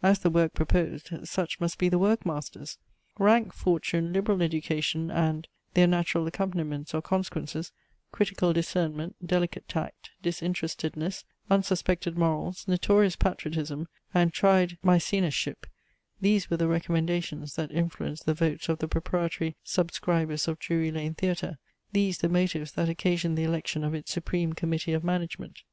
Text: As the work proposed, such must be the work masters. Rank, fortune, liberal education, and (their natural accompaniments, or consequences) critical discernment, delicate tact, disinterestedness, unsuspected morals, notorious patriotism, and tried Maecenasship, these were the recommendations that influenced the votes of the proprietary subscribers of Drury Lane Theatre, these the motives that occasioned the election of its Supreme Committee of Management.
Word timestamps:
As 0.00 0.20
the 0.20 0.30
work 0.30 0.54
proposed, 0.54 1.10
such 1.24 1.58
must 1.58 1.76
be 1.76 1.88
the 1.88 1.98
work 1.98 2.24
masters. 2.24 2.78
Rank, 3.18 3.52
fortune, 3.52 4.12
liberal 4.12 4.40
education, 4.40 5.10
and 5.10 5.48
(their 5.74 5.88
natural 5.88 6.24
accompaniments, 6.28 6.94
or 6.94 7.02
consequences) 7.02 7.72
critical 8.12 8.52
discernment, 8.52 9.16
delicate 9.26 9.66
tact, 9.66 10.10
disinterestedness, 10.22 11.24
unsuspected 11.50 12.16
morals, 12.16 12.68
notorious 12.68 13.16
patriotism, 13.16 13.88
and 14.14 14.32
tried 14.32 14.78
Maecenasship, 14.84 15.66
these 16.20 16.48
were 16.48 16.56
the 16.58 16.68
recommendations 16.68 17.56
that 17.56 17.72
influenced 17.72 18.24
the 18.24 18.34
votes 18.34 18.68
of 18.68 18.78
the 18.78 18.86
proprietary 18.86 19.56
subscribers 19.64 20.46
of 20.46 20.60
Drury 20.60 20.92
Lane 20.92 21.14
Theatre, 21.14 21.58
these 21.90 22.18
the 22.18 22.28
motives 22.28 22.70
that 22.74 22.88
occasioned 22.88 23.36
the 23.36 23.42
election 23.42 23.82
of 23.82 23.94
its 23.94 24.12
Supreme 24.12 24.52
Committee 24.52 24.92
of 24.92 25.02
Management. 25.02 25.64